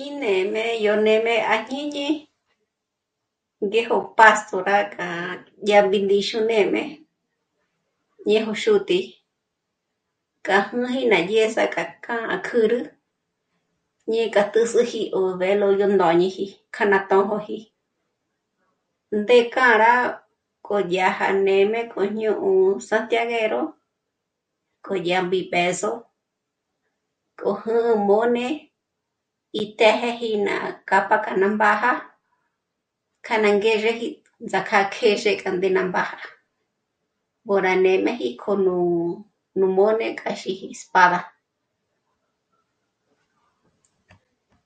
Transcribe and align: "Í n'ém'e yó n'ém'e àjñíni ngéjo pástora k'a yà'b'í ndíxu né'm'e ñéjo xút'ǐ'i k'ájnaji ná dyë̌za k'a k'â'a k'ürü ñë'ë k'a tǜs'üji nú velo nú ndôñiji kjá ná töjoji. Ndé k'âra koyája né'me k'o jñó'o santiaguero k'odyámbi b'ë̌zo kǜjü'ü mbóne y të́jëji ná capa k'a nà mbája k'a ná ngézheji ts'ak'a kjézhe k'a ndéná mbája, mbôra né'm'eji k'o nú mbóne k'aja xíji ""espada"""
"Í 0.00 0.04
n'ém'e 0.20 0.62
yó 0.84 0.94
n'ém'e 1.06 1.34
àjñíni 1.54 2.06
ngéjo 3.66 3.96
pástora 4.18 4.76
k'a 4.94 5.08
yà'b'í 5.68 5.98
ndíxu 6.04 6.38
né'm'e 6.50 6.82
ñéjo 8.28 8.52
xút'ǐ'i 8.62 9.02
k'ájnaji 10.46 11.02
ná 11.10 11.18
dyë̌za 11.28 11.64
k'a 11.74 11.84
k'â'a 12.04 12.36
k'ürü 12.46 12.80
ñë'ë 14.10 14.28
k'a 14.34 14.42
tǜs'üji 14.52 15.02
nú 15.12 15.20
velo 15.40 15.66
nú 15.78 15.86
ndôñiji 15.94 16.46
kjá 16.74 16.84
ná 16.90 16.98
töjoji. 17.10 17.58
Ndé 19.18 19.38
k'âra 19.54 19.92
koyája 20.66 21.28
né'me 21.46 21.80
k'o 21.92 22.00
jñó'o 22.14 22.50
santiaguero 22.88 23.62
k'odyámbi 24.84 25.40
b'ë̌zo 25.52 25.92
kǜjü'ü 27.40 27.92
mbóne 28.04 28.46
y 29.60 29.62
të́jëji 29.78 30.30
ná 30.46 30.54
capa 30.88 31.16
k'a 31.24 31.34
nà 31.40 31.46
mbája 31.54 31.92
k'a 33.24 33.34
ná 33.42 33.48
ngézheji 33.58 34.08
ts'ak'a 34.50 34.78
kjézhe 34.94 35.32
k'a 35.40 35.50
ndéná 35.56 35.80
mbája, 35.88 36.18
mbôra 37.42 37.72
né'm'eji 37.84 38.28
k'o 38.42 38.52
nú 38.64 38.76
mbóne 39.72 40.06
k'aja 40.18 40.36
xíji 40.40 40.66
""espada""" 40.74 41.18